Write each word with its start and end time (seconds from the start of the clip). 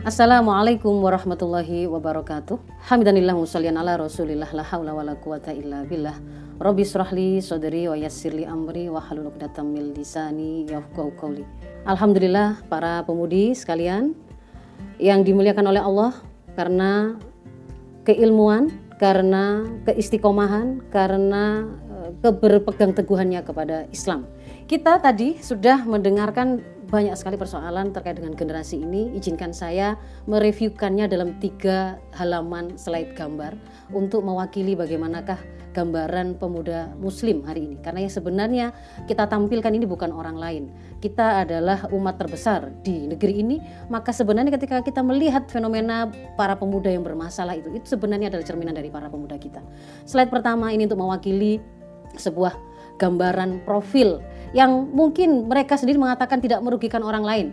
Assalamualaikum 0.00 0.96
warahmatullahi 1.04 1.84
wabarakatuh. 1.84 2.56
Hamidanillah 2.88 3.36
musallian 3.36 3.76
ala 3.76 4.00
Rasulillah 4.00 4.48
la 4.56 4.64
haula 4.64 4.96
wala 4.96 5.12
quwata 5.12 5.52
illa 5.52 5.84
billah. 5.84 6.16
Rabbi 6.56 6.88
srahli 6.88 7.44
sadri 7.44 7.84
wa 7.84 7.92
yassirli 7.92 8.48
amri 8.48 8.88
wa 8.88 8.96
halul 8.96 9.28
'uqdatam 9.28 9.76
min 9.76 9.92
lisani 9.92 10.64
yafqahu 10.72 11.12
qawli. 11.20 11.44
Alhamdulillah 11.84 12.64
para 12.72 13.04
pemudi 13.04 13.52
sekalian 13.52 14.16
yang 14.96 15.20
dimuliakan 15.20 15.68
oleh 15.68 15.84
Allah 15.84 16.16
karena 16.56 17.20
keilmuan, 18.08 18.72
karena 18.96 19.68
keistiqomahan, 19.84 20.80
karena 20.88 21.68
eh, 21.92 22.10
keberpegang 22.24 22.96
teguhannya 22.96 23.44
kepada 23.44 23.84
Islam. 23.92 24.24
Kita 24.64 24.96
tadi 24.96 25.36
sudah 25.44 25.84
mendengarkan 25.84 26.79
banyak 26.90 27.14
sekali 27.14 27.38
persoalan 27.38 27.94
terkait 27.94 28.18
dengan 28.18 28.34
generasi 28.34 28.82
ini. 28.82 29.14
Izinkan 29.14 29.54
saya 29.54 29.94
mereviewkannya 30.26 31.06
dalam 31.06 31.38
tiga 31.38 32.02
halaman 32.18 32.74
slide 32.74 33.14
gambar 33.14 33.54
untuk 33.94 34.26
mewakili 34.26 34.74
bagaimanakah 34.74 35.38
gambaran 35.70 36.34
pemuda 36.34 36.90
muslim 36.98 37.46
hari 37.46 37.70
ini. 37.70 37.76
Karena 37.78 38.02
yang 38.02 38.12
sebenarnya 38.12 38.66
kita 39.06 39.30
tampilkan 39.30 39.70
ini 39.70 39.86
bukan 39.86 40.10
orang 40.10 40.34
lain. 40.34 40.64
Kita 40.98 41.46
adalah 41.46 41.86
umat 41.94 42.18
terbesar 42.18 42.74
di 42.82 43.06
negeri 43.06 43.38
ini, 43.38 43.56
maka 43.86 44.10
sebenarnya 44.10 44.58
ketika 44.58 44.82
kita 44.82 45.00
melihat 45.00 45.46
fenomena 45.46 46.10
para 46.34 46.58
pemuda 46.58 46.90
yang 46.90 47.06
bermasalah 47.06 47.54
itu, 47.54 47.70
itu 47.72 47.86
sebenarnya 47.86 48.34
adalah 48.34 48.44
cerminan 48.44 48.74
dari 48.74 48.90
para 48.90 49.06
pemuda 49.06 49.38
kita. 49.38 49.62
Slide 50.04 50.28
pertama 50.28 50.74
ini 50.74 50.90
untuk 50.90 51.00
mewakili 51.00 51.62
sebuah 52.18 52.52
gambaran 53.00 53.64
profil 53.64 54.20
yang 54.50 54.90
mungkin 54.90 55.46
mereka 55.46 55.78
sendiri 55.78 55.98
mengatakan 55.98 56.42
tidak 56.42 56.60
merugikan 56.62 57.02
orang 57.06 57.22
lain. 57.22 57.46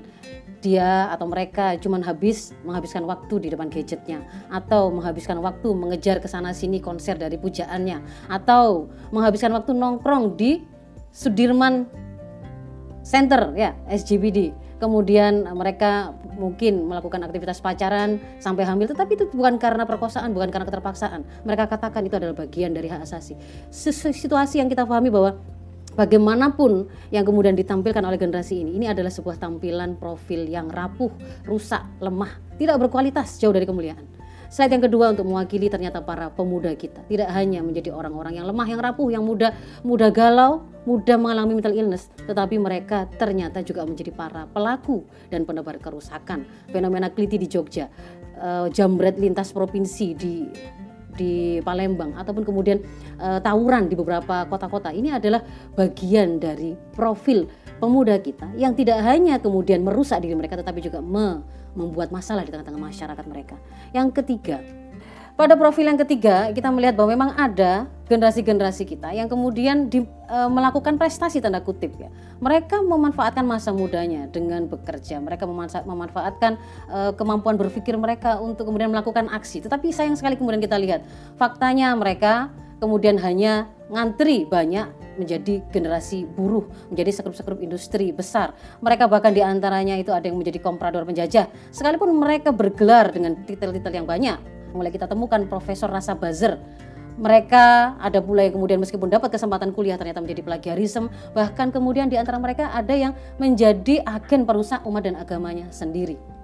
Dia 0.57 1.13
atau 1.13 1.29
mereka 1.29 1.77
cuma 1.77 2.01
habis 2.01 2.49
menghabiskan 2.65 3.05
waktu 3.05 3.45
di 3.45 3.47
depan 3.53 3.69
gadgetnya 3.69 4.25
atau 4.49 4.89
menghabiskan 4.89 5.37
waktu 5.37 5.69
mengejar 5.77 6.17
ke 6.17 6.25
sana 6.25 6.49
sini 6.49 6.81
konser 6.81 7.13
dari 7.13 7.37
pujaannya 7.37 8.29
atau 8.33 8.89
menghabiskan 9.13 9.53
waktu 9.53 9.77
nongkrong 9.77 10.33
di 10.33 10.65
Sudirman 11.13 11.85
Center 13.05 13.53
ya 13.53 13.77
SGBD. 13.85 14.51
Kemudian 14.77 15.45
mereka 15.57 16.13
mungkin 16.37 16.85
melakukan 16.85 17.25
aktivitas 17.25 17.61
pacaran 17.61 18.21
sampai 18.37 18.61
hamil 18.65 18.85
tetapi 18.89 19.17
itu 19.17 19.25
bukan 19.33 19.57
karena 19.57 19.85
perkosaan, 19.89 20.33
bukan 20.33 20.53
karena 20.53 20.65
keterpaksaan. 20.69 21.21
Mereka 21.45 21.65
katakan 21.69 22.05
itu 22.05 22.17
adalah 22.17 22.37
bagian 22.37 22.73
dari 22.73 22.89
hak 22.89 23.05
asasi. 23.05 23.33
Situasi 23.69 24.61
yang 24.61 24.69
kita 24.69 24.85
pahami 24.85 25.09
bahwa 25.09 25.37
bagaimanapun 25.97 26.85
yang 27.09 27.25
kemudian 27.25 27.57
ditampilkan 27.57 28.05
oleh 28.05 28.21
generasi 28.21 28.61
ini, 28.61 28.77
ini 28.77 28.85
adalah 28.85 29.09
sebuah 29.09 29.41
tampilan 29.41 29.97
profil 29.97 30.45
yang 30.45 30.69
rapuh, 30.69 31.09
rusak, 31.49 31.81
lemah, 31.97 32.37
tidak 32.61 32.77
berkualitas, 32.77 33.41
jauh 33.41 33.51
dari 33.51 33.65
kemuliaan. 33.65 34.05
Slide 34.47 34.79
yang 34.79 34.83
kedua 34.87 35.11
untuk 35.11 35.27
mewakili 35.27 35.67
ternyata 35.67 35.99
para 35.99 36.31
pemuda 36.31 36.71
kita 36.71 37.03
tidak 37.11 37.27
hanya 37.35 37.59
menjadi 37.59 37.91
orang-orang 37.91 38.39
yang 38.39 38.47
lemah, 38.47 38.63
yang 38.63 38.79
rapuh, 38.79 39.11
yang 39.11 39.27
mudah 39.27 39.51
mudah 39.83 40.07
galau, 40.07 40.63
mudah 40.87 41.19
mengalami 41.19 41.59
mental 41.59 41.75
illness, 41.75 42.07
tetapi 42.23 42.55
mereka 42.55 43.11
ternyata 43.19 43.59
juga 43.59 43.83
menjadi 43.83 44.15
para 44.15 44.47
pelaku 44.47 45.03
dan 45.27 45.43
penebar 45.43 45.75
kerusakan. 45.83 46.47
Fenomena 46.71 47.11
kliti 47.11 47.35
di 47.35 47.51
Jogja, 47.51 47.91
uh, 48.39 48.71
jambret 48.71 49.19
lintas 49.19 49.51
provinsi 49.51 50.15
di 50.15 50.47
di 51.17 51.57
Palembang 51.65 52.13
ataupun 52.13 52.45
kemudian 52.45 52.79
uh, 53.17 53.41
tawuran 53.41 53.89
di 53.89 53.97
beberapa 53.97 54.45
kota-kota 54.45 54.93
ini 54.93 55.09
adalah 55.09 55.41
bagian 55.73 56.37
dari 56.37 56.77
profil 56.93 57.49
pemuda 57.81 58.21
kita 58.21 58.53
yang 58.55 58.77
tidak 58.77 59.01
hanya 59.01 59.41
kemudian 59.41 59.81
merusak 59.81 60.21
diri 60.21 60.37
mereka 60.37 60.55
tetapi 60.61 60.79
juga 60.79 61.01
me 61.01 61.41
membuat 61.77 62.09
masalah 62.09 62.41
di 62.41 62.49
tengah-tengah 62.49 62.81
masyarakat 62.89 63.25
mereka. 63.29 63.53
Yang 63.93 64.17
ketiga, 64.17 64.57
pada 65.37 65.53
profil 65.53 65.85
yang 65.85 66.01
ketiga, 66.01 66.49
kita 66.49 66.73
melihat 66.73 66.97
bahwa 66.97 67.13
memang 67.13 67.31
ada 67.37 67.85
generasi-generasi 68.09 68.89
kita 68.89 69.13
yang 69.13 69.29
kemudian 69.29 69.85
di, 69.85 70.01
e, 70.01 70.37
melakukan 70.49 70.97
prestasi 70.97 71.37
tanda 71.37 71.61
kutip 71.61 71.93
ya. 72.01 72.09
Mereka 72.41 72.81
memanfaatkan 72.81 73.45
masa 73.45 73.69
mudanya 73.69 74.25
dengan 74.33 74.65
bekerja. 74.65 75.21
Mereka 75.21 75.45
memanfaatkan 75.85 76.57
e, 76.89 76.99
kemampuan 77.13 77.53
berpikir 77.53 77.93
mereka 78.01 78.41
untuk 78.41 78.65
kemudian 78.65 78.89
melakukan 78.89 79.29
aksi. 79.29 79.61
Tetapi 79.61 79.93
sayang 79.93 80.17
sekali 80.17 80.41
kemudian 80.41 80.57
kita 80.57 80.73
lihat 80.73 81.05
faktanya 81.37 81.93
mereka 81.93 82.49
kemudian 82.81 83.21
hanya 83.21 83.69
ngantri 83.93 84.49
banyak 84.49 84.89
menjadi 85.21 85.61
generasi 85.69 86.25
buruh, 86.25 86.65
menjadi 86.89 87.13
sekrup-sekrup 87.13 87.61
industri 87.61 88.09
besar. 88.09 88.53
Mereka 88.81 89.05
bahkan 89.05 89.33
di 89.33 89.45
antaranya 89.45 89.97
itu 89.97 90.09
ada 90.13 90.25
yang 90.25 90.37
menjadi 90.37 90.61
komprador 90.61 91.05
penjajah. 91.05 91.49
Sekalipun 91.69 92.13
mereka 92.13 92.53
bergelar 92.53 93.09
dengan 93.09 93.33
titel-titel 93.45 93.93
yang 93.97 94.05
banyak, 94.05 94.56
mulai 94.75 94.91
kita 94.91 95.07
temukan 95.07 95.43
Profesor 95.45 95.91
Rasa 95.91 96.15
Buzzer. 96.15 96.59
Mereka 97.17 97.97
ada 97.97 98.21
pula 98.21 98.45
yang 98.45 98.61
kemudian 98.61 98.77
meskipun 98.77 99.09
dapat 99.09 99.33
kesempatan 99.33 99.73
kuliah 99.73 99.97
ternyata 99.97 100.21
menjadi 100.21 100.45
plagiarisme 100.45 101.09
bahkan 101.33 101.73
kemudian 101.73 102.13
di 102.13 102.17
antara 102.19 102.37
mereka 102.37 102.69
ada 102.69 102.93
yang 102.93 103.17
menjadi 103.41 104.05
agen 104.05 104.45
perusak 104.45 104.85
umat 104.85 105.01
dan 105.01 105.17
agamanya 105.17 105.65
sendiri 105.73 106.36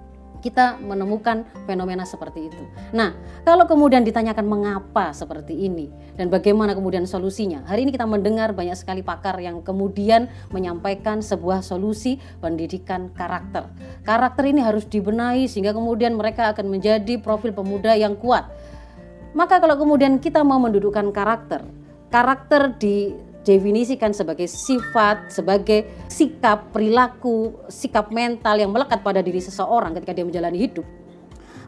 kita 0.44 0.76
menemukan 0.76 1.48
fenomena 1.64 2.04
seperti 2.04 2.52
itu. 2.52 2.62
Nah, 2.92 3.16
kalau 3.48 3.64
kemudian 3.64 4.04
ditanyakan 4.04 4.44
mengapa 4.44 5.16
seperti 5.16 5.56
ini 5.56 5.88
dan 6.20 6.28
bagaimana 6.28 6.76
kemudian 6.76 7.08
solusinya, 7.08 7.64
hari 7.64 7.88
ini 7.88 7.96
kita 7.96 8.04
mendengar 8.04 8.52
banyak 8.52 8.76
sekali 8.76 9.00
pakar 9.00 9.40
yang 9.40 9.64
kemudian 9.64 10.28
menyampaikan 10.52 11.24
sebuah 11.24 11.64
solusi 11.64 12.20
pendidikan 12.44 13.08
karakter. 13.16 13.72
Karakter 14.04 14.44
ini 14.44 14.60
harus 14.60 14.84
dibenahi 14.84 15.48
sehingga 15.48 15.72
kemudian 15.72 16.12
mereka 16.12 16.52
akan 16.52 16.68
menjadi 16.68 17.16
profil 17.16 17.56
pemuda 17.56 17.96
yang 17.96 18.12
kuat. 18.12 18.44
Maka 19.32 19.58
kalau 19.58 19.80
kemudian 19.80 20.20
kita 20.20 20.44
mau 20.44 20.60
mendudukkan 20.60 21.08
karakter, 21.10 21.64
karakter 22.12 22.76
di 22.76 23.10
definisikan 23.44 24.10
sebagai 24.16 24.48
sifat, 24.48 25.30
sebagai 25.30 25.86
sikap, 26.08 26.72
perilaku, 26.72 27.54
sikap 27.68 28.08
mental 28.10 28.56
yang 28.56 28.72
melekat 28.72 29.04
pada 29.04 29.20
diri 29.20 29.38
seseorang 29.38 29.92
ketika 29.94 30.16
dia 30.16 30.24
menjalani 30.24 30.58
hidup. 30.58 30.86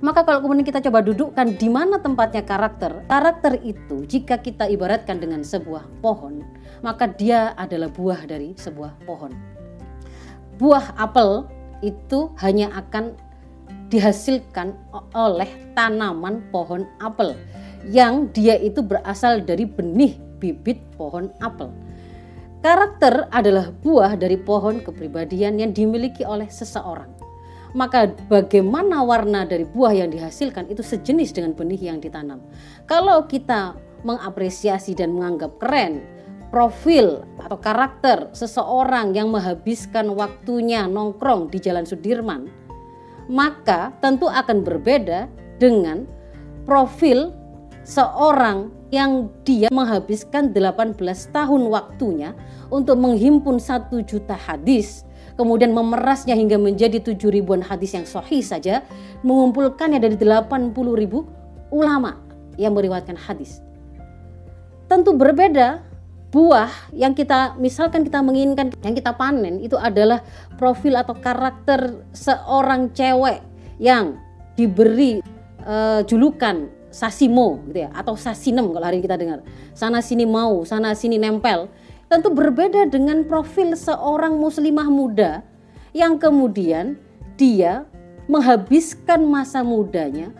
Maka 0.04 0.28
kalau 0.28 0.44
kemudian 0.44 0.64
kita 0.64 0.84
coba 0.84 1.00
dudukkan 1.00 1.56
di 1.56 1.68
mana 1.72 1.96
tempatnya 1.96 2.44
karakter, 2.44 3.08
karakter 3.08 3.56
itu 3.64 4.04
jika 4.04 4.36
kita 4.36 4.68
ibaratkan 4.68 5.16
dengan 5.16 5.40
sebuah 5.40 5.88
pohon, 6.04 6.44
maka 6.84 7.08
dia 7.08 7.56
adalah 7.56 7.88
buah 7.88 8.28
dari 8.28 8.52
sebuah 8.52 8.92
pohon. 9.08 9.32
Buah 10.60 11.00
apel 11.00 11.48
itu 11.80 12.28
hanya 12.44 12.72
akan 12.76 13.16
dihasilkan 13.88 14.76
oleh 15.16 15.48
tanaman 15.72 16.44
pohon 16.52 16.84
apel 17.00 17.32
yang 17.88 18.28
dia 18.34 18.58
itu 18.58 18.82
berasal 18.82 19.40
dari 19.40 19.64
benih 19.64 20.25
bibit 20.46 20.78
pohon 20.94 21.34
apel. 21.42 21.74
Karakter 22.62 23.26
adalah 23.34 23.70
buah 23.70 24.14
dari 24.14 24.38
pohon 24.38 24.82
kepribadian 24.82 25.58
yang 25.58 25.70
dimiliki 25.74 26.22
oleh 26.22 26.46
seseorang. 26.46 27.10
Maka 27.74 28.14
bagaimana 28.30 29.02
warna 29.02 29.44
dari 29.44 29.66
buah 29.66 29.92
yang 29.92 30.08
dihasilkan 30.14 30.70
itu 30.70 30.80
sejenis 30.80 31.34
dengan 31.34 31.52
benih 31.52 31.92
yang 31.92 31.98
ditanam. 31.98 32.40
Kalau 32.86 33.26
kita 33.28 33.76
mengapresiasi 34.06 34.94
dan 34.94 35.12
menganggap 35.12 35.58
keren 35.58 36.00
profil 36.54 37.26
atau 37.42 37.58
karakter 37.58 38.30
seseorang 38.32 39.12
yang 39.12 39.28
menghabiskan 39.28 40.14
waktunya 40.14 40.86
nongkrong 40.86 41.50
di 41.50 41.58
Jalan 41.60 41.84
Sudirman, 41.84 42.48
maka 43.26 43.92
tentu 43.98 44.30
akan 44.30 44.62
berbeda 44.62 45.26
dengan 45.58 46.06
profil 46.64 47.34
seorang 47.86 48.74
yang 48.90 49.30
dia 49.46 49.70
menghabiskan 49.70 50.50
18 50.50 50.98
tahun 51.30 51.62
waktunya 51.70 52.34
untuk 52.66 52.98
menghimpun 52.98 53.62
satu 53.62 54.02
juta 54.02 54.34
hadis 54.34 55.06
kemudian 55.38 55.70
memerasnya 55.70 56.34
hingga 56.34 56.58
menjadi 56.58 56.98
tujuh 56.98 57.30
ribuan 57.30 57.62
hadis 57.62 57.94
yang 57.94 58.08
sahih 58.08 58.42
saja 58.42 58.82
mengumpulkannya 59.22 60.02
dari 60.02 60.18
80 60.18 60.74
ribu 60.96 61.28
ulama 61.70 62.18
yang 62.56 62.72
meriwayatkan 62.72 63.14
hadis. 63.14 63.60
Tentu 64.88 65.12
berbeda 65.12 65.84
buah 66.32 66.72
yang 66.90 67.14
kita 67.14 67.54
misalkan 67.60 68.02
kita 68.02 68.18
menginginkan 68.18 68.74
yang 68.82 68.94
kita 68.96 69.14
panen 69.14 69.62
itu 69.62 69.78
adalah 69.78 70.24
profil 70.58 70.98
atau 70.98 71.14
karakter 71.14 72.02
seorang 72.10 72.90
cewek 72.92 73.40
yang 73.78 74.18
diberi 74.56 75.20
uh, 75.62 76.00
julukan 76.02 76.75
sasimo 76.96 77.60
gitu 77.68 77.84
ya 77.84 77.92
atau 77.92 78.16
sasinem 78.16 78.72
kalau 78.72 78.86
hari 78.88 79.04
ini 79.04 79.04
kita 79.04 79.20
dengar. 79.20 79.44
Sana 79.76 80.00
sini 80.00 80.24
mau 80.24 80.64
sana 80.64 80.96
sini 80.96 81.20
nempel. 81.20 81.68
Tentu 82.08 82.32
berbeda 82.32 82.88
dengan 82.88 83.26
profil 83.26 83.76
seorang 83.76 84.38
muslimah 84.40 84.88
muda 84.88 85.42
yang 85.92 86.16
kemudian 86.16 86.96
dia 87.36 87.84
menghabiskan 88.30 89.26
masa 89.26 89.60
mudanya 89.66 90.30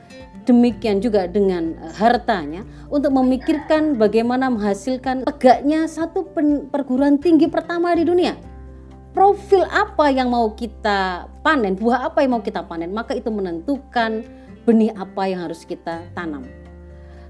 demikian 0.47 1.03
juga 1.03 1.27
dengan 1.27 1.75
eh, 1.77 1.93
hartanya 1.99 2.63
untuk 2.89 3.13
memikirkan 3.13 3.99
bagaimana 3.99 4.49
menghasilkan 4.49 5.27
tegaknya 5.27 5.91
satu 5.91 6.31
perguruan 6.71 7.19
tinggi 7.19 7.51
pertama 7.51 7.93
di 7.99 8.07
dunia. 8.07 8.39
Profil 9.11 9.65
apa 9.73 10.13
yang 10.13 10.29
mau 10.29 10.53
kita 10.53 11.27
panen, 11.41 11.73
buah 11.75 12.13
apa 12.13 12.21
yang 12.21 12.37
mau 12.37 12.45
kita 12.45 12.69
panen, 12.69 12.93
maka 12.93 13.17
itu 13.17 13.33
menentukan 13.33 14.23
benih 14.67 14.91
apa 14.99 15.31
yang 15.31 15.47
harus 15.47 15.63
kita 15.63 16.03
tanam. 16.13 16.43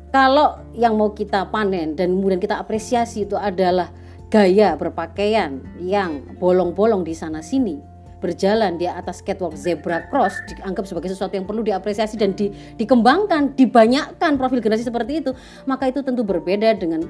Kalau 0.08 0.64
yang 0.72 0.96
mau 0.96 1.12
kita 1.12 1.52
panen 1.52 1.92
dan 1.92 2.16
kemudian 2.16 2.40
kita 2.40 2.56
apresiasi 2.56 3.28
itu 3.28 3.36
adalah 3.36 3.92
gaya 4.32 4.72
berpakaian 4.74 5.60
yang 5.76 6.24
bolong-bolong 6.40 7.04
di 7.04 7.12
sana 7.12 7.44
sini, 7.44 7.76
berjalan 8.18 8.80
di 8.80 8.88
atas 8.88 9.20
catwalk 9.20 9.52
zebra 9.54 10.08
cross 10.08 10.40
dianggap 10.48 10.88
sebagai 10.88 11.12
sesuatu 11.12 11.36
yang 11.36 11.44
perlu 11.44 11.60
diapresiasi 11.60 12.16
dan 12.16 12.32
di, 12.32 12.48
dikembangkan, 12.80 13.52
dibanyakkan 13.54 14.40
profil 14.40 14.64
generasi 14.64 14.88
seperti 14.88 15.20
itu, 15.20 15.30
maka 15.68 15.92
itu 15.92 16.00
tentu 16.00 16.24
berbeda 16.24 16.72
dengan 16.80 17.04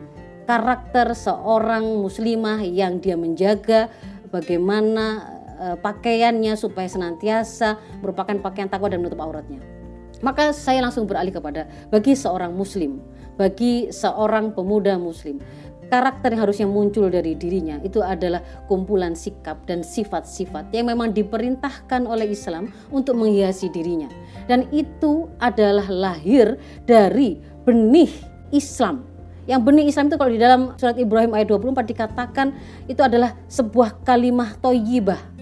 karakter 0.50 1.14
seorang 1.14 1.82
muslimah 2.02 2.62
yang 2.67 2.99
dia 2.99 3.14
menjaga 3.14 3.87
bagaimana 4.34 5.31
uh, 5.58 5.76
pakaiannya 5.79 6.58
supaya 6.58 6.90
senantiasa 6.90 7.79
merupakan 8.02 8.34
pakaian 8.43 8.67
takwa 8.67 8.90
dan 8.90 8.99
menutup 9.02 9.22
auratnya. 9.22 9.75
Maka 10.24 10.52
saya 10.56 10.80
langsung 10.80 11.04
beralih 11.04 11.34
kepada 11.34 11.68
bagi 11.92 12.16
seorang 12.16 12.56
muslim, 12.56 13.00
bagi 13.36 13.92
seorang 13.92 14.56
pemuda 14.56 14.96
muslim, 14.96 15.40
karakter 15.88 16.34
yang 16.34 16.42
harusnya 16.46 16.66
muncul 16.68 17.06
dari 17.06 17.38
dirinya 17.38 17.78
itu 17.82 18.02
adalah 18.02 18.42
kumpulan 18.66 19.14
sikap 19.14 19.62
dan 19.70 19.86
sifat-sifat 19.86 20.74
yang 20.74 20.90
memang 20.90 21.14
diperintahkan 21.14 22.04
oleh 22.06 22.34
Islam 22.34 22.70
untuk 22.90 23.14
menghiasi 23.18 23.70
dirinya. 23.70 24.10
Dan 24.50 24.66
itu 24.74 25.30
adalah 25.38 25.86
lahir 25.90 26.58
dari 26.84 27.38
benih 27.66 28.10
Islam. 28.50 29.06
Yang 29.46 29.60
benih 29.62 29.86
Islam 29.86 30.10
itu 30.10 30.16
kalau 30.19 30.32
di 30.34 30.42
dalam 30.42 30.60
surat 30.74 30.98
Ibrahim 30.98 31.30
ayat 31.38 31.54
24 31.54 31.92
dikatakan 31.94 32.46
itu 32.90 32.98
adalah 32.98 33.38
sebuah 33.46 34.02
kalimah 34.02 34.58
toyibah 34.58 35.35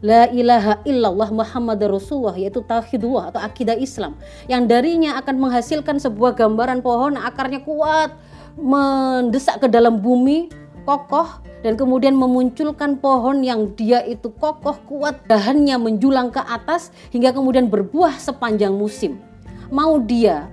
La 0.00 0.24
ilaha 0.32 0.80
illallah 0.88 1.28
Muhammad 1.28 1.76
Rasulullah 1.84 2.32
yaitu 2.32 2.64
tauhidullah 2.64 3.32
atau 3.32 3.40
akidah 3.44 3.76
Islam 3.76 4.16
yang 4.48 4.64
darinya 4.64 5.20
akan 5.20 5.36
menghasilkan 5.36 6.00
sebuah 6.00 6.32
gambaran 6.40 6.80
pohon 6.80 7.20
akarnya 7.20 7.60
kuat 7.60 8.16
mendesak 8.56 9.60
ke 9.60 9.68
dalam 9.68 10.00
bumi 10.00 10.48
kokoh 10.88 11.44
dan 11.60 11.76
kemudian 11.76 12.16
memunculkan 12.16 12.96
pohon 12.96 13.44
yang 13.44 13.76
dia 13.76 14.00
itu 14.08 14.32
kokoh 14.40 14.80
kuat 14.88 15.20
dahannya 15.28 15.76
menjulang 15.76 16.32
ke 16.32 16.40
atas 16.40 16.88
hingga 17.12 17.36
kemudian 17.36 17.68
berbuah 17.68 18.16
sepanjang 18.16 18.72
musim. 18.72 19.20
Mau 19.68 20.00
dia 20.00 20.48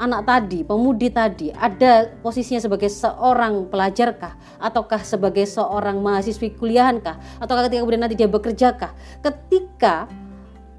anak 0.00 0.24
tadi, 0.24 0.64
pemudi 0.64 1.12
tadi 1.12 1.52
ada 1.52 2.08
posisinya 2.24 2.56
sebagai 2.56 2.88
seorang 2.88 3.68
pelajarkah 3.68 4.32
ataukah 4.56 5.04
sebagai 5.04 5.44
seorang 5.44 6.00
mahasiswi 6.00 6.56
kuliahankah 6.56 7.20
ataukah 7.36 7.68
ketika 7.68 7.84
kemudian 7.84 8.00
nanti 8.00 8.16
dia 8.16 8.24
bekerjakah 8.24 8.96
ketika 9.20 10.08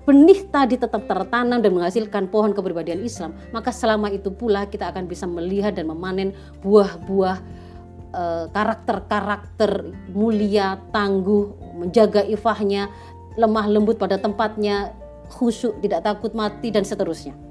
benih 0.01 0.49
tadi 0.49 0.81
tetap 0.81 1.05
tertanam 1.05 1.61
dan 1.61 1.69
menghasilkan 1.69 2.33
pohon 2.33 2.57
kepribadian 2.57 3.05
Islam 3.05 3.37
maka 3.53 3.69
selama 3.69 4.09
itu 4.09 4.33
pula 4.33 4.65
kita 4.65 4.89
akan 4.89 5.05
bisa 5.05 5.29
melihat 5.29 5.77
dan 5.77 5.85
memanen 5.85 6.33
buah-buah 6.65 7.37
eh, 8.17 8.45
karakter-karakter 8.49 9.93
mulia, 10.17 10.81
tangguh, 10.89 11.77
menjaga 11.77 12.25
ifahnya, 12.25 12.89
lemah 13.37 13.69
lembut 13.69 14.01
pada 14.01 14.17
tempatnya, 14.17 14.97
khusyuk, 15.29 15.77
tidak 15.85 16.01
takut 16.09 16.33
mati 16.33 16.73
dan 16.73 16.81
seterusnya. 16.81 17.50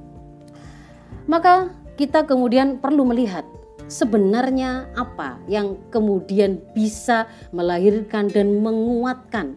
Maka 1.30 1.70
kita 1.94 2.26
kemudian 2.26 2.82
perlu 2.82 3.06
melihat 3.06 3.46
sebenarnya 3.86 4.90
apa 4.98 5.38
yang 5.46 5.78
kemudian 5.94 6.58
bisa 6.74 7.30
melahirkan 7.54 8.26
dan 8.26 8.58
menguatkan 8.58 9.54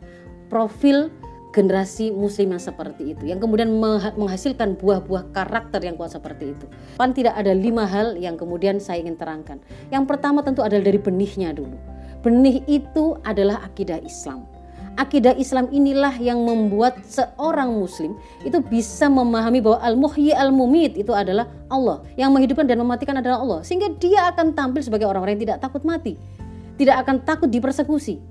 profil 0.53 1.09
generasi 1.49 2.13
muslim 2.13 2.53
yang 2.53 2.61
seperti 2.61 3.17
itu 3.17 3.25
yang 3.25 3.41
kemudian 3.41 3.73
menghasilkan 4.17 4.77
buah-buah 4.77 5.33
karakter 5.33 5.81
yang 5.81 5.97
kuat 5.97 6.13
seperti 6.13 6.53
itu. 6.53 6.69
Pan 6.93 7.09
tidak 7.09 7.33
ada 7.41 7.57
lima 7.57 7.89
hal 7.89 8.21
yang 8.21 8.37
kemudian 8.37 8.77
saya 8.77 9.01
ingin 9.01 9.17
terangkan. 9.17 9.57
Yang 9.89 10.13
pertama 10.13 10.45
tentu 10.45 10.61
adalah 10.61 10.85
dari 10.85 11.01
benihnya 11.01 11.57
dulu. 11.57 11.77
Benih 12.21 12.61
itu 12.69 13.17
adalah 13.25 13.65
akidah 13.65 13.97
Islam 14.05 14.52
akidah 14.95 15.33
Islam 15.37 15.69
inilah 15.73 16.17
yang 16.21 16.41
membuat 16.41 17.01
seorang 17.05 17.73
muslim 17.73 18.13
itu 18.45 18.61
bisa 18.61 19.09
memahami 19.09 19.59
bahwa 19.61 19.79
al-muhyi 19.81 20.33
al-mumit 20.33 20.97
itu 20.97 21.09
adalah 21.13 21.49
Allah. 21.69 22.05
Yang 22.19 22.29
menghidupkan 22.33 22.65
dan 22.69 22.77
mematikan 22.81 23.15
adalah 23.17 23.41
Allah. 23.41 23.59
Sehingga 23.65 23.89
dia 23.97 24.29
akan 24.29 24.53
tampil 24.53 24.85
sebagai 24.85 25.09
orang-orang 25.09 25.37
yang 25.39 25.43
tidak 25.49 25.59
takut 25.65 25.81
mati. 25.81 26.13
Tidak 26.77 26.95
akan 27.05 27.25
takut 27.25 27.49
dipersekusi. 27.49 28.21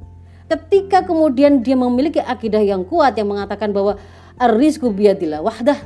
Ketika 0.50 1.06
kemudian 1.06 1.64
dia 1.64 1.78
memiliki 1.78 2.20
akidah 2.20 2.60
yang 2.60 2.84
kuat 2.84 3.16
yang 3.16 3.30
mengatakan 3.30 3.72
bahwa 3.72 3.96
ar-rizku 4.36 4.92
biyadillah 4.92 5.40
wahdah 5.40 5.78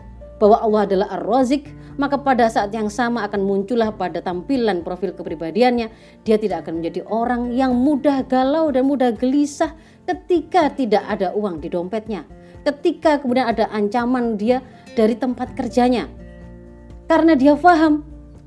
bahwa 0.43 0.59
Allah 0.61 0.81
adalah 0.89 1.07
ar-razik 1.21 1.71
maka 1.97 2.21
pada 2.21 2.49
saat 2.49 2.73
yang 2.73 2.89
sama 2.93 3.25
akan 3.25 3.45
muncullah 3.45 3.93
pada 3.93 4.21
tampilan 4.21 4.85
profil 4.85 5.17
kepribadiannya 5.17 5.89
dia 6.25 6.37
tidak 6.37 6.65
akan 6.65 6.81
menjadi 6.81 7.05
orang 7.09 7.53
yang 7.53 7.73
mudah 7.73 8.25
galau 8.29 8.69
dan 8.73 8.89
mudah 8.89 9.13
gelisah 9.17 9.73
ketika 10.05 10.73
tidak 10.73 11.05
ada 11.09 11.33
uang 11.33 11.61
di 11.61 11.69
dompetnya 11.73 12.29
ketika 12.65 13.21
kemudian 13.21 13.49
ada 13.49 13.69
ancaman 13.73 14.37
dia 14.37 14.61
dari 14.93 15.17
tempat 15.17 15.57
kerjanya 15.57 16.09
karena 17.07 17.33
dia 17.39 17.55
faham 17.57 18.05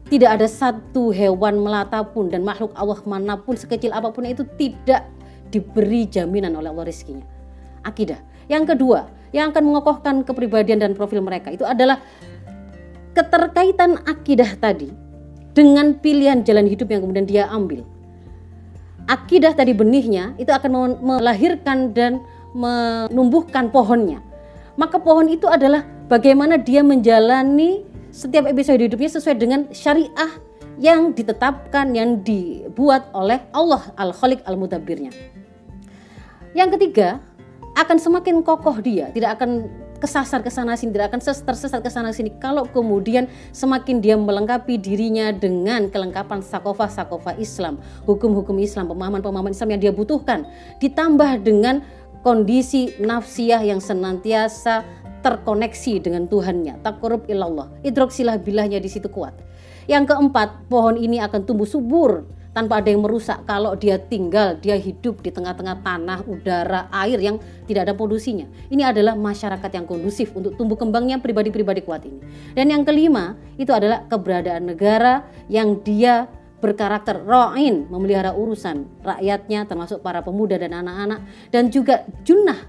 tidak 0.09 0.41
ada 0.41 0.47
satu 0.49 1.13
hewan 1.13 1.61
melata 1.61 2.01
pun 2.01 2.33
dan 2.33 2.41
makhluk 2.41 2.73
Allah 2.73 2.97
mana 3.05 3.37
pun 3.37 3.53
sekecil 3.53 3.93
apa 3.93 4.09
pun 4.09 4.25
itu 4.25 4.41
tidak 4.57 5.05
diberi 5.53 6.09
jaminan 6.09 6.57
oleh 6.57 6.73
Allah 6.73 6.89
rezekinya. 6.89 7.25
Akidah. 7.85 8.17
Yang 8.49 8.73
kedua, 8.73 9.05
yang 9.29 9.53
akan 9.53 9.63
mengokohkan 9.69 10.25
kepribadian 10.25 10.81
dan 10.81 10.91
profil 10.97 11.21
mereka 11.21 11.53
itu 11.53 11.61
adalah 11.61 12.01
keterkaitan 13.13 14.01
akidah 14.05 14.57
tadi 14.57 14.91
dengan 15.57 15.97
pilihan 15.97 16.45
jalan 16.45 16.69
hidup 16.69 16.87
yang 16.89 17.01
kemudian 17.03 17.27
dia 17.27 17.43
ambil. 17.49 17.83
Akidah 19.09 19.57
tadi 19.57 19.73
benihnya 19.73 20.37
itu 20.37 20.53
akan 20.53 21.01
melahirkan 21.01 21.91
dan 21.97 22.21
menumbuhkan 22.53 23.73
pohonnya. 23.73 24.21
Maka 24.77 25.01
pohon 25.01 25.27
itu 25.27 25.49
adalah 25.49 25.83
bagaimana 26.07 26.61
dia 26.61 26.85
menjalani 26.85 27.83
setiap 28.13 28.45
episode 28.45 28.79
hidupnya 28.79 29.09
sesuai 29.09 29.35
dengan 29.37 29.65
syariah 29.73 30.31
yang 30.79 31.11
ditetapkan, 31.11 31.91
yang 31.91 32.23
dibuat 32.23 33.11
oleh 33.11 33.43
Allah 33.51 33.91
Al-Khaliq 33.99 34.45
Al-Mudabbirnya. 34.47 35.11
Yang 36.55 36.79
ketiga, 36.79 37.19
akan 37.75 37.97
semakin 37.99 38.41
kokoh 38.41 38.79
dia, 38.79 39.11
tidak 39.11 39.37
akan 39.37 39.67
kesasar 39.99 40.39
ke 40.39 40.49
sana 40.49 40.79
sini, 40.79 40.95
tidak 40.95 41.13
akan 41.13 41.21
tersesat 41.21 41.79
ke 41.83 41.91
sana 41.91 42.15
sini. 42.15 42.31
Kalau 42.39 42.65
kemudian 42.65 43.27
semakin 43.51 43.99
dia 43.99 44.15
melengkapi 44.15 44.79
dirinya 44.79 45.35
dengan 45.35 45.91
kelengkapan 45.91 46.39
sakofa-sakofa 46.39 47.35
Islam, 47.37 47.77
hukum-hukum 48.07 48.55
Islam, 48.63 48.89
pemahaman-pemahaman 48.89 49.51
Islam 49.51 49.75
yang 49.75 49.81
dia 49.83 49.93
butuhkan, 49.93 50.47
ditambah 50.79 51.43
dengan 51.43 51.83
kondisi 52.23 52.95
nafsiyah 52.97 53.63
yang 53.63 53.83
senantiasa 53.83 54.87
terkoneksi 55.19 55.99
dengan 55.99 56.31
Tuhannya, 56.31 56.79
takurub 56.79 57.27
ilallah, 57.27 57.67
idroksilah 57.83 58.39
bilahnya 58.39 58.79
di 58.79 58.87
situ 58.87 59.11
kuat. 59.11 59.35
Yang 59.91 60.15
keempat, 60.15 60.71
pohon 60.71 60.95
ini 60.95 61.19
akan 61.19 61.43
tumbuh 61.43 61.67
subur 61.67 62.38
tanpa 62.59 62.83
ada 62.83 62.91
yang 62.91 63.07
merusak 63.07 63.47
kalau 63.47 63.71
dia 63.79 63.95
tinggal, 63.95 64.59
dia 64.59 64.75
hidup 64.75 65.23
di 65.23 65.31
tengah-tengah 65.31 65.79
tanah, 65.79 66.27
udara, 66.27 66.91
air 66.91 67.15
yang 67.23 67.39
tidak 67.63 67.87
ada 67.87 67.93
polusinya. 67.95 68.43
Ini 68.67 68.91
adalah 68.91 69.15
masyarakat 69.15 69.71
yang 69.71 69.87
kondusif 69.87 70.35
untuk 70.35 70.59
tumbuh 70.59 70.75
kembangnya 70.75 71.23
pribadi-pribadi 71.23 71.87
kuat 71.87 72.03
ini. 72.03 72.19
Dan 72.51 72.67
yang 72.67 72.83
kelima, 72.83 73.39
itu 73.55 73.71
adalah 73.71 74.03
keberadaan 74.11 74.75
negara 74.75 75.23
yang 75.47 75.79
dia 75.79 76.27
berkarakter 76.59 77.23
ro'in, 77.23 77.87
memelihara 77.87 78.35
urusan 78.35 78.99
rakyatnya 78.99 79.63
termasuk 79.63 80.03
para 80.03 80.19
pemuda 80.19 80.59
dan 80.59 80.75
anak-anak 80.75 81.23
dan 81.55 81.71
juga 81.71 82.03
junah 82.27 82.59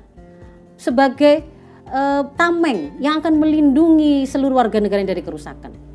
sebagai 0.79 1.43
uh, 1.91 2.31
tameng 2.39 2.95
yang 3.03 3.19
akan 3.19 3.43
melindungi 3.43 4.23
seluruh 4.31 4.63
warga 4.63 4.79
negara 4.79 5.03
dari 5.03 5.27
kerusakan. 5.27 5.90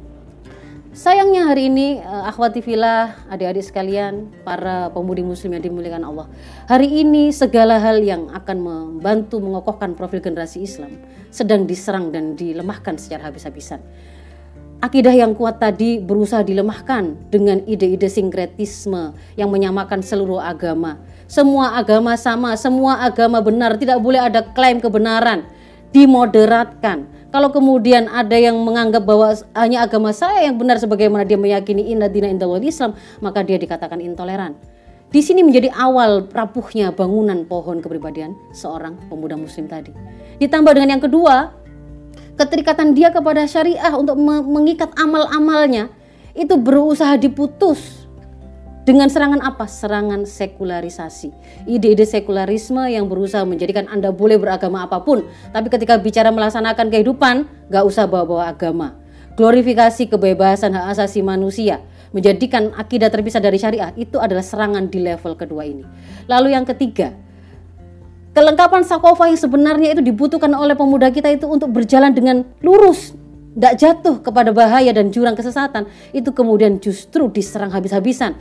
Sayangnya 0.96 1.52
hari 1.52 1.68
ini 1.68 2.00
uh, 2.00 2.24
akhwati 2.24 2.64
filah, 2.64 3.28
adik-adik 3.28 3.68
sekalian, 3.68 4.32
para 4.48 4.88
pemudi 4.96 5.28
muslim 5.28 5.52
yang 5.52 5.68
dimuliakan 5.68 6.08
Allah. 6.08 6.32
Hari 6.72 6.88
ini 6.88 7.36
segala 7.36 7.84
hal 7.84 8.00
yang 8.00 8.32
akan 8.32 8.58
membantu 8.64 9.44
mengokohkan 9.44 9.92
profil 9.92 10.24
generasi 10.24 10.64
Islam 10.64 10.96
sedang 11.36 11.68
diserang 11.68 12.16
dan 12.16 12.40
dilemahkan 12.40 12.96
secara 12.96 13.28
habis-habisan. 13.28 13.84
Akidah 14.80 15.12
yang 15.12 15.36
kuat 15.36 15.60
tadi 15.60 16.00
berusaha 16.00 16.48
dilemahkan 16.48 17.28
dengan 17.28 17.60
ide-ide 17.68 18.08
sinkretisme 18.08 19.12
yang 19.36 19.52
menyamakan 19.52 20.00
seluruh 20.00 20.40
agama. 20.40 20.96
Semua 21.28 21.75
agama 21.75 22.16
sama, 22.16 22.56
semua 22.56 23.04
agama 23.04 23.44
benar, 23.44 23.75
tidak 23.75 24.00
boleh 24.00 24.24
ada 24.32 24.48
klaim 24.56 24.80
kebenaran. 24.80 25.44
Dimoderatkan, 25.92 27.25
kalau 27.36 27.51
kemudian 27.51 28.08
ada 28.08 28.39
yang 28.39 28.56
menganggap 28.63 29.04
bahwa 29.04 29.36
hanya 29.60 29.84
agama 29.84 30.15
saya 30.15 30.48
yang 30.48 30.56
benar 30.56 30.80
sebagaimana 30.80 31.27
dia 31.27 31.36
meyakini 31.36 31.92
inna 31.92 32.08
dina 32.08 32.32
indawal 32.32 32.63
Islam, 32.63 32.96
maka 33.20 33.44
dia 33.44 33.60
dikatakan 33.60 34.00
intoleran. 34.00 34.56
Di 35.12 35.20
sini 35.20 35.44
menjadi 35.44 35.68
awal 35.75 36.32
rapuhnya 36.32 36.96
bangunan 36.96 37.44
pohon 37.44 37.84
kepribadian 37.84 38.39
seorang 38.56 38.96
pemuda 39.12 39.36
muslim 39.36 39.68
tadi. 39.68 39.92
Ditambah 40.39 40.80
dengan 40.80 40.96
yang 40.96 41.04
kedua, 41.04 41.51
keterikatan 42.39 42.96
dia 42.96 43.12
kepada 43.12 43.44
syariah 43.44 43.92
untuk 43.92 44.15
mengikat 44.48 44.96
amal-amalnya 44.96 45.92
itu 46.39 46.56
berusaha 46.56 47.20
diputus 47.20 48.05
dengan 48.86 49.10
serangan 49.10 49.42
apa? 49.42 49.65
Serangan 49.65 50.30
sekularisasi. 50.30 51.34
Ide-ide 51.65 52.06
sekularisme 52.06 52.86
yang 52.86 53.10
berusaha 53.10 53.42
menjadikan 53.42 53.89
Anda 53.89 54.13
boleh 54.13 54.38
beragama 54.38 54.86
apa 54.86 55.01
pun, 55.01 55.25
tapi 55.50 55.74
ketika 55.74 55.98
bicara 55.98 56.30
melaksanakan 56.30 56.94
kehidupan, 56.94 57.50
gak 57.74 57.82
usah 57.84 58.06
bawa-bawa 58.06 58.54
agama. 58.54 58.94
Glorifikasi 59.36 60.08
kebebasan 60.08 60.77
hak 60.77 60.96
asasi 60.96 61.25
manusia, 61.25 61.82
menjadikan 62.13 62.72
akidah 62.77 63.10
terpisah 63.10 63.42
dari 63.42 63.58
syariah, 63.58 63.92
itu 63.98 64.22
adalah 64.22 64.46
serangan 64.46 64.88
di 64.88 65.01
level 65.01 65.34
kedua 65.34 65.65
ini. 65.65 65.84
Lalu 66.30 66.54
yang 66.54 66.63
ketiga, 66.63 67.12
kelengkapan 68.38 68.86
sakofa 68.86 69.27
yang 69.27 69.42
sebenarnya 69.42 69.98
itu 69.98 70.06
dibutuhkan 70.06 70.54
oleh 70.54 70.77
pemuda 70.77 71.10
kita 71.10 71.34
itu 71.34 71.50
untuk 71.50 71.74
berjalan 71.74 72.13
dengan 72.15 72.48
lurus, 72.62 73.18
tidak 73.58 73.75
jatuh 73.82 74.15
kepada 74.24 74.56
bahaya 74.56 74.94
dan 74.96 75.12
jurang 75.12 75.36
kesesatan, 75.36 75.89
itu 76.15 76.32
kemudian 76.32 76.80
justru 76.80 77.27
diserang 77.27 77.74
habis-habisan 77.75 78.39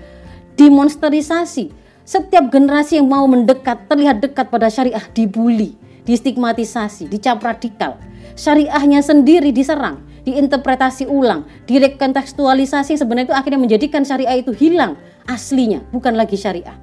demonstrisasi. 0.55 1.71
Setiap 2.05 2.53
generasi 2.53 3.01
yang 3.01 3.09
mau 3.09 3.25
mendekat, 3.25 3.89
terlihat 3.89 4.21
dekat 4.21 4.53
pada 4.53 4.69
syariah 4.69 5.01
dibully, 5.17 5.73
distigmatisasi, 6.05 7.09
dicap 7.09 7.41
radikal. 7.41 7.97
Syariahnya 8.37 9.01
sendiri 9.01 9.57
diserang, 9.57 10.05
diinterpretasi 10.29 11.09
ulang, 11.09 11.49
direkontekstualisasi 11.65 13.01
sebenarnya 13.01 13.33
itu 13.33 13.37
akhirnya 13.37 13.61
menjadikan 13.61 14.05
syariah 14.05 14.37
itu 14.37 14.53
hilang 14.53 15.01
aslinya, 15.25 15.81
bukan 15.93 16.13
lagi 16.13 16.37
syariah. 16.37 16.77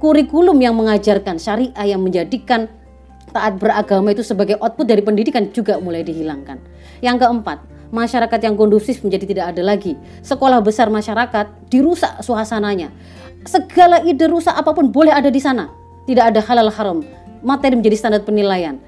Kurikulum 0.00 0.56
yang 0.56 0.76
mengajarkan 0.76 1.36
syariah 1.36 1.86
yang 1.96 2.00
menjadikan 2.00 2.68
taat 3.32 3.60
beragama 3.60 4.16
itu 4.16 4.24
sebagai 4.24 4.56
output 4.60 4.88
dari 4.88 5.04
pendidikan 5.04 5.52
juga 5.52 5.76
mulai 5.76 6.00
dihilangkan. 6.00 6.56
Yang 7.04 7.28
keempat, 7.28 7.58
masyarakat 7.94 8.40
yang 8.42 8.54
kondusif 8.58 9.02
menjadi 9.02 9.24
tidak 9.26 9.46
ada 9.54 9.62
lagi. 9.62 9.94
Sekolah 10.22 10.62
besar 10.62 10.90
masyarakat 10.90 11.70
dirusak 11.70 12.22
suasananya. 12.22 12.90
Segala 13.46 14.02
ide 14.02 14.26
rusak 14.26 14.54
apa 14.54 14.74
pun 14.74 14.90
boleh 14.90 15.14
ada 15.14 15.30
di 15.30 15.38
sana. 15.38 15.70
Tidak 16.06 16.24
ada 16.34 16.40
halal 16.42 16.70
haram. 16.70 17.02
Materi 17.46 17.78
menjadi 17.78 17.96
standar 17.98 18.22
penilaian. 18.26 18.78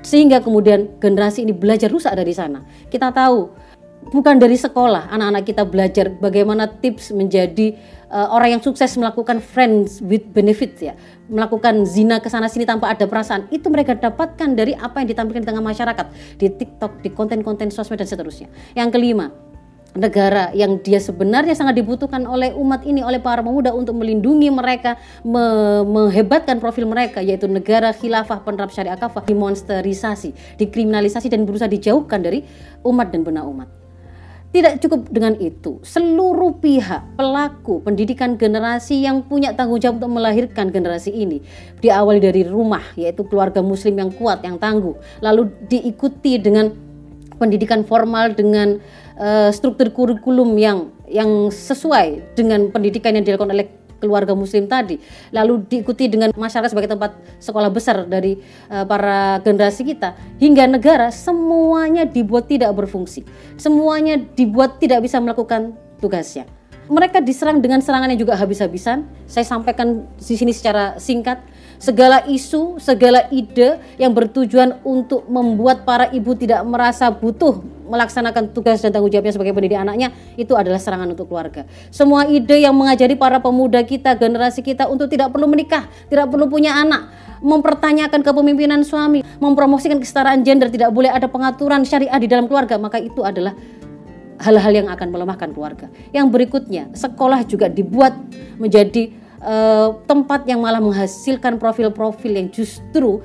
Sehingga 0.00 0.40
kemudian 0.40 0.96
generasi 0.98 1.44
ini 1.44 1.52
belajar 1.52 1.92
rusak 1.92 2.16
dari 2.16 2.32
sana. 2.32 2.64
Kita 2.88 3.12
tahu 3.12 3.52
bukan 4.08 4.40
dari 4.40 4.56
sekolah. 4.56 5.12
Anak-anak 5.12 5.44
kita 5.44 5.62
belajar 5.68 6.08
bagaimana 6.08 6.66
tips 6.80 7.12
menjadi 7.12 7.76
uh, 8.08 8.32
orang 8.32 8.58
yang 8.58 8.62
sukses 8.64 8.96
melakukan 8.96 9.44
friends 9.44 10.00
with 10.00 10.24
benefits 10.32 10.80
ya. 10.80 10.96
Melakukan 11.28 11.84
zina 11.84 12.18
ke 12.18 12.32
sana 12.32 12.48
sini 12.48 12.64
tanpa 12.64 12.90
ada 12.90 13.04
perasaan. 13.04 13.52
Itu 13.52 13.68
mereka 13.68 13.96
dapatkan 13.96 14.56
dari 14.56 14.72
apa 14.72 15.04
yang 15.04 15.08
ditampilkan 15.12 15.44
di 15.44 15.48
tengah 15.48 15.64
masyarakat. 15.64 16.06
Di 16.40 16.48
TikTok 16.48 17.04
di 17.04 17.12
konten-konten 17.12 17.68
sosmed 17.68 18.00
dan 18.00 18.08
seterusnya. 18.08 18.48
Yang 18.72 18.88
kelima 18.96 19.28
negara 19.90 20.54
yang 20.54 20.78
dia 20.78 21.02
sebenarnya 21.02 21.50
sangat 21.58 21.82
dibutuhkan 21.82 22.22
oleh 22.22 22.54
umat 22.54 22.86
ini 22.86 23.02
oleh 23.02 23.18
para 23.18 23.42
pemuda 23.42 23.74
untuk 23.74 23.98
melindungi 23.98 24.46
mereka 24.46 24.94
me 25.26 25.42
menghebatkan 25.82 26.62
profil 26.62 26.86
mereka 26.86 27.18
yaitu 27.18 27.50
negara 27.50 27.90
khilafah 27.90 28.46
penerap 28.46 28.70
syariah 28.70 28.94
kafah 28.94 29.26
dimonsterisasi 29.26 30.62
dikriminalisasi 30.62 31.26
dan 31.26 31.42
berusaha 31.42 31.66
dijauhkan 31.66 32.22
dari 32.22 32.46
umat 32.86 33.10
dan 33.10 33.26
benar 33.26 33.50
umat 33.50 33.79
tidak 34.50 34.82
cukup 34.82 35.06
dengan 35.14 35.38
itu, 35.38 35.78
seluruh 35.86 36.58
pihak 36.58 37.14
pelaku 37.14 37.78
pendidikan 37.86 38.34
generasi 38.34 38.98
yang 38.98 39.22
punya 39.22 39.54
tanggung 39.54 39.78
jawab 39.78 40.02
untuk 40.02 40.18
melahirkan 40.18 40.74
generasi 40.74 41.14
ini 41.14 41.38
diawali 41.78 42.18
dari 42.18 42.42
rumah, 42.42 42.82
yaitu 42.98 43.22
keluarga 43.30 43.62
Muslim 43.62 43.94
yang 43.94 44.10
kuat, 44.10 44.42
yang 44.42 44.58
tangguh, 44.58 44.98
lalu 45.22 45.54
diikuti 45.70 46.42
dengan 46.42 46.74
pendidikan 47.38 47.86
formal 47.86 48.34
dengan 48.34 48.82
uh, 49.16 49.54
struktur 49.54 49.94
kurikulum 49.94 50.58
yang 50.58 50.90
yang 51.10 51.50
sesuai 51.50 52.34
dengan 52.34 52.70
pendidikan 52.70 53.14
yang 53.14 53.26
dilakukan 53.26 53.54
oleh 53.54 53.79
keluarga 54.00 54.32
muslim 54.32 54.66
tadi 54.66 54.98
lalu 55.30 55.62
diikuti 55.68 56.08
dengan 56.08 56.32
masyarakat 56.32 56.72
sebagai 56.72 56.90
tempat 56.90 57.20
sekolah 57.38 57.70
besar 57.70 58.08
dari 58.08 58.40
uh, 58.72 58.88
para 58.88 59.38
generasi 59.44 59.84
kita 59.84 60.16
hingga 60.40 60.66
negara 60.66 61.12
semuanya 61.12 62.08
dibuat 62.08 62.48
tidak 62.48 62.72
berfungsi. 62.74 63.22
Semuanya 63.60 64.16
dibuat 64.16 64.80
tidak 64.80 65.04
bisa 65.04 65.20
melakukan 65.20 65.76
tugasnya. 66.00 66.48
Mereka 66.90 67.22
diserang 67.22 67.62
dengan 67.62 67.78
serangan 67.78 68.10
yang 68.10 68.26
juga 68.26 68.34
habis-habisan. 68.34 69.06
Saya 69.30 69.46
sampaikan 69.46 70.10
di 70.18 70.34
sini 70.34 70.50
secara 70.50 70.98
singkat 70.98 71.38
segala 71.80 72.28
isu, 72.28 72.76
segala 72.76 73.26
ide 73.32 73.80
yang 73.96 74.12
bertujuan 74.12 74.84
untuk 74.84 75.24
membuat 75.26 75.88
para 75.88 76.12
ibu 76.12 76.36
tidak 76.36 76.60
merasa 76.68 77.08
butuh 77.08 77.64
melaksanakan 77.90 78.54
tugas 78.54 78.78
dan 78.78 78.94
tanggung 78.94 79.10
jawabnya 79.10 79.34
sebagai 79.34 79.50
pendidik 79.50 79.80
anaknya 79.80 80.14
itu 80.38 80.54
adalah 80.54 80.78
serangan 80.78 81.10
untuk 81.10 81.26
keluarga. 81.26 81.66
Semua 81.90 82.28
ide 82.30 82.62
yang 82.62 82.76
mengajari 82.76 83.18
para 83.18 83.42
pemuda 83.42 83.82
kita, 83.82 84.14
generasi 84.14 84.62
kita 84.62 84.86
untuk 84.86 85.10
tidak 85.10 85.34
perlu 85.34 85.50
menikah, 85.50 85.90
tidak 86.06 86.30
perlu 86.30 86.46
punya 86.46 86.78
anak, 86.78 87.10
mempertanyakan 87.42 88.22
kepemimpinan 88.22 88.86
suami, 88.86 89.26
mempromosikan 89.42 89.98
kesetaraan 89.98 90.46
gender, 90.46 90.70
tidak 90.70 90.94
boleh 90.94 91.10
ada 91.10 91.26
pengaturan 91.26 91.82
syariah 91.82 92.20
di 92.20 92.28
dalam 92.30 92.46
keluarga, 92.46 92.78
maka 92.78 93.02
itu 93.02 93.26
adalah 93.26 93.56
hal-hal 94.40 94.72
yang 94.72 94.88
akan 94.88 95.08
melemahkan 95.10 95.50
keluarga. 95.50 95.90
Yang 96.14 96.26
berikutnya, 96.30 96.94
sekolah 96.94 97.42
juga 97.44 97.66
dibuat 97.66 98.14
menjadi 98.56 99.12
uh, 99.44 99.98
tempat 100.04 100.44
yang 100.46 100.60
malah 100.60 100.80
menghasilkan 100.80 101.56
profil-profil 101.56 102.32
yang 102.36 102.48
justru 102.52 103.20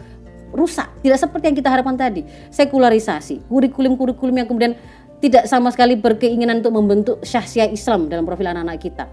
rusak, 0.55 0.87
tidak 1.03 1.19
seperti 1.19 1.51
yang 1.51 1.57
kita 1.59 1.69
harapkan 1.69 1.95
tadi. 1.99 2.23
Sekularisasi, 2.49 3.51
kurikulum-kurikulum 3.51 4.35
yang 4.39 4.47
kemudian 4.47 4.73
tidak 5.19 5.47
sama 5.51 5.71
sekali 5.71 5.99
berkeinginan 5.99 6.63
untuk 6.63 6.73
membentuk 6.75 7.17
syahsiah 7.23 7.67
Islam 7.67 8.07
dalam 8.07 8.23
profil 8.23 8.51
anak-anak 8.51 8.79
kita. 8.79 9.05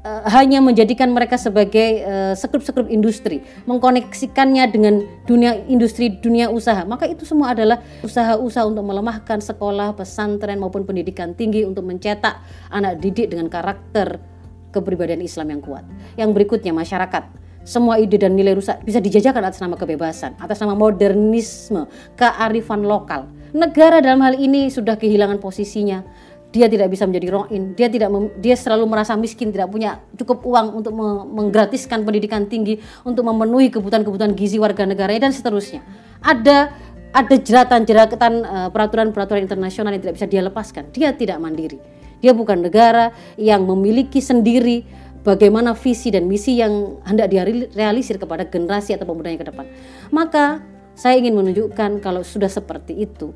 Uh, 0.00 0.24
hanya 0.32 0.64
menjadikan 0.64 1.12
mereka 1.12 1.36
sebagai 1.36 2.00
uh, 2.00 2.32
sekrup-sekrup 2.32 2.88
industri, 2.88 3.44
mengkoneksikannya 3.68 4.64
dengan 4.72 5.04
dunia 5.28 5.60
industri, 5.68 6.08
dunia 6.08 6.48
usaha. 6.48 6.88
Maka 6.88 7.04
itu 7.04 7.28
semua 7.28 7.52
adalah 7.52 7.84
usaha-usaha 8.00 8.64
untuk 8.64 8.80
melemahkan 8.80 9.44
sekolah, 9.44 9.92
pesantren 9.92 10.56
maupun 10.56 10.88
pendidikan 10.88 11.36
tinggi 11.36 11.68
untuk 11.68 11.84
mencetak 11.84 12.40
anak 12.72 12.96
didik 12.96 13.28
dengan 13.28 13.52
karakter 13.52 14.39
kepribadian 14.70 15.22
Islam 15.22 15.54
yang 15.54 15.62
kuat. 15.62 15.84
Yang 16.14 16.30
berikutnya 16.34 16.72
masyarakat 16.74 17.50
semua 17.60 18.00
ide 18.00 18.16
dan 18.16 18.32
nilai 18.32 18.56
rusak 18.56 18.80
bisa 18.82 18.98
dijajakan 19.04 19.52
atas 19.52 19.60
nama 19.60 19.76
kebebasan, 19.76 20.32
atas 20.40 20.58
nama 20.64 20.72
modernisme, 20.72 21.84
kearifan 22.16 22.82
lokal. 22.82 23.28
Negara 23.52 24.00
dalam 24.00 24.24
hal 24.24 24.38
ini 24.40 24.72
sudah 24.72 24.96
kehilangan 24.96 25.36
posisinya. 25.42 26.02
Dia 26.50 26.66
tidak 26.66 26.90
bisa 26.90 27.06
menjadi 27.06 27.30
roin, 27.30 27.78
dia 27.78 27.86
tidak 27.86 28.10
dia 28.42 28.58
selalu 28.58 28.90
merasa 28.90 29.14
miskin, 29.14 29.54
tidak 29.54 29.70
punya 29.70 30.02
cukup 30.18 30.42
uang 30.42 30.82
untuk 30.82 30.90
menggratiskan 31.30 32.02
pendidikan 32.02 32.50
tinggi, 32.50 32.82
untuk 33.06 33.22
memenuhi 33.22 33.70
kebutuhan-kebutuhan 33.70 34.34
gizi 34.34 34.58
warga 34.58 34.82
negaranya 34.82 35.30
dan 35.30 35.32
seterusnya. 35.36 35.78
Ada 36.18 36.74
ada 37.14 37.36
jeratan-jeratan 37.38 38.32
uh, 38.42 38.68
peraturan-peraturan 38.74 39.46
internasional 39.46 39.94
yang 39.94 40.02
tidak 40.02 40.14
bisa 40.18 40.26
dia 40.26 40.42
lepaskan. 40.42 40.90
Dia 40.90 41.14
tidak 41.14 41.38
mandiri. 41.38 41.78
Dia 42.20 42.36
bukan 42.36 42.64
negara 42.64 43.12
yang 43.40 43.64
memiliki 43.64 44.20
sendiri 44.20 44.84
bagaimana 45.24 45.76
visi 45.76 46.08
dan 46.12 46.28
misi 46.28 46.60
yang 46.60 47.00
hendak 47.04 47.32
direalisir 47.32 48.16
kepada 48.16 48.48
generasi 48.48 48.96
atau 48.96 49.08
pemudanya 49.08 49.40
ke 49.40 49.48
depan. 49.48 49.66
Maka 50.12 50.60
saya 50.96 51.16
ingin 51.16 51.36
menunjukkan 51.36 52.04
kalau 52.04 52.20
sudah 52.20 52.48
seperti 52.48 53.08
itu, 53.08 53.32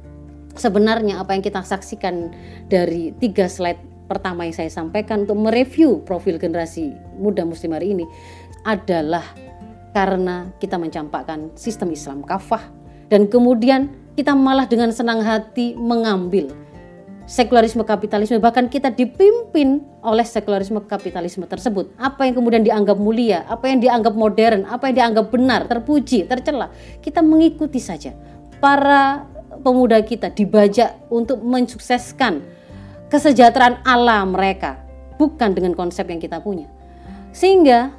sebenarnya 0.57 1.21
apa 1.21 1.37
yang 1.37 1.43
kita 1.45 1.64
saksikan 1.64 2.33
dari 2.69 3.12
tiga 3.19 3.49
slide 3.49 3.81
pertama 4.05 4.45
yang 4.45 4.55
saya 4.55 4.69
sampaikan 4.69 5.25
untuk 5.25 5.38
mereview 5.41 6.05
profil 6.05 6.37
generasi 6.37 6.93
muda 7.17 7.43
muslim 7.49 7.73
hari 7.73 7.97
ini 7.97 8.05
adalah 8.69 9.25
karena 9.97 10.53
kita 10.61 10.76
mencampakkan 10.76 11.55
sistem 11.57 11.95
Islam 11.95 12.21
kafah 12.21 12.69
dan 13.09 13.31
kemudian 13.31 13.88
kita 14.14 14.37
malah 14.37 14.69
dengan 14.69 14.93
senang 14.93 15.25
hati 15.25 15.75
mengambil 15.75 16.53
sekularisme 17.25 17.88
kapitalisme 17.88 18.37
bahkan 18.37 18.69
kita 18.69 18.93
dipimpin 18.93 19.81
oleh 20.04 20.25
sekularisme 20.25 20.85
kapitalisme 20.85 21.49
tersebut. 21.49 21.97
Apa 21.97 22.28
yang 22.28 22.37
kemudian 22.37 22.61
dianggap 22.61 23.00
mulia 23.00 23.49
apa 23.49 23.73
yang 23.73 23.81
dianggap 23.81 24.12
modern 24.12 24.69
apa 24.69 24.93
yang 24.93 24.97
dianggap 25.00 25.26
benar 25.33 25.64
terpuji 25.64 26.28
tercela 26.28 26.69
kita 27.00 27.25
mengikuti 27.25 27.81
saja. 27.81 28.12
Para 28.61 29.25
pemuda 29.64 30.00
kita 30.04 30.33
dibajak 30.33 31.09
untuk 31.09 31.40
mensukseskan 31.40 32.45
kesejahteraan 33.09 33.85
Allah 33.88 34.25
mereka 34.28 34.81
bukan 35.16 35.57
dengan 35.57 35.73
konsep 35.73 36.04
yang 36.09 36.21
kita 36.21 36.45
punya. 36.45 36.69
Sehingga 37.33 37.90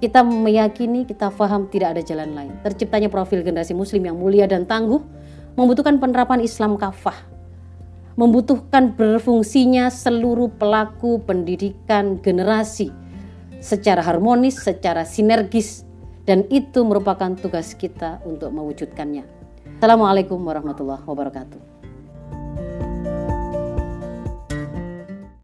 kita 0.00 0.24
meyakini 0.24 1.04
kita 1.04 1.28
paham 1.28 1.68
tidak 1.68 1.98
ada 1.98 2.02
jalan 2.02 2.32
lain. 2.32 2.52
Terciptanya 2.64 3.12
profil 3.12 3.44
generasi 3.44 3.76
muslim 3.76 4.08
yang 4.08 4.16
mulia 4.16 4.48
dan 4.48 4.64
tangguh 4.64 5.04
membutuhkan 5.52 6.00
penerapan 6.00 6.40
Islam 6.40 6.80
kafah 6.80 7.39
membutuhkan 8.20 8.92
berfungsinya 8.92 9.88
seluruh 9.88 10.52
pelaku 10.60 11.24
pendidikan 11.24 12.20
generasi 12.20 12.92
secara 13.64 14.04
harmonis, 14.04 14.60
secara 14.60 15.08
sinergis 15.08 15.88
dan 16.28 16.44
itu 16.52 16.84
merupakan 16.84 17.32
tugas 17.32 17.72
kita 17.72 18.20
untuk 18.28 18.52
mewujudkannya. 18.52 19.24
Assalamualaikum 19.80 20.36
warahmatullahi 20.36 21.00
wabarakatuh. 21.08 21.79